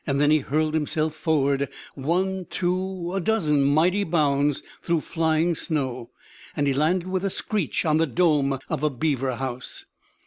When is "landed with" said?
6.73-7.23